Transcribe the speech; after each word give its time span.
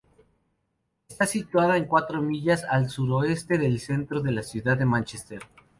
Está 1.07 1.27
situada 1.27 1.75
a 1.75 1.87
cuatro 1.87 2.23
millas 2.23 2.63
al 2.67 2.89
suroeste 2.89 3.59
del 3.59 3.79
centro 3.79 4.19
de 4.21 4.31
la 4.31 4.41
ciudad 4.41 4.75
de 4.75 4.85
Mánchester. 4.87 5.43